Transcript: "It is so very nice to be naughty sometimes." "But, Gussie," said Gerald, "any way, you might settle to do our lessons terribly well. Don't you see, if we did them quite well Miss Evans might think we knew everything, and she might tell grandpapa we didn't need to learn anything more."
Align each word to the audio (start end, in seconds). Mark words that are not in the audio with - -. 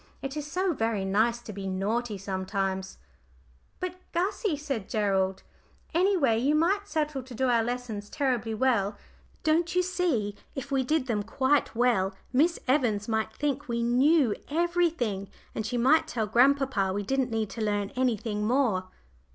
"It 0.23 0.35
is 0.35 0.51
so 0.51 0.73
very 0.73 1.05
nice 1.05 1.39
to 1.41 1.53
be 1.53 1.67
naughty 1.67 2.17
sometimes." 2.17 2.97
"But, 3.79 3.97
Gussie," 4.13 4.57
said 4.57 4.89
Gerald, 4.89 5.43
"any 5.93 6.17
way, 6.17 6.39
you 6.39 6.55
might 6.55 6.87
settle 6.87 7.21
to 7.21 7.35
do 7.35 7.49
our 7.49 7.63
lessons 7.63 8.09
terribly 8.09 8.55
well. 8.55 8.97
Don't 9.43 9.75
you 9.75 9.83
see, 9.83 10.35
if 10.55 10.71
we 10.71 10.83
did 10.83 11.05
them 11.05 11.21
quite 11.21 11.75
well 11.75 12.15
Miss 12.33 12.57
Evans 12.67 13.07
might 13.07 13.31
think 13.31 13.67
we 13.67 13.83
knew 13.83 14.33
everything, 14.49 15.29
and 15.53 15.67
she 15.67 15.77
might 15.77 16.07
tell 16.07 16.25
grandpapa 16.25 16.91
we 16.91 17.03
didn't 17.03 17.29
need 17.29 17.51
to 17.51 17.61
learn 17.61 17.91
anything 17.91 18.43
more." 18.47 18.85